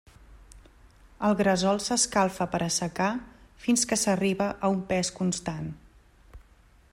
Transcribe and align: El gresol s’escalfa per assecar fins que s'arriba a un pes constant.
El 1.27 1.35
gresol 1.41 1.81
s’escalfa 1.87 2.47
per 2.55 2.61
assecar 2.69 3.11
fins 3.67 3.85
que 3.91 4.01
s'arriba 4.05 4.49
a 4.69 4.73
un 4.77 4.81
pes 4.93 5.13
constant. 5.21 5.71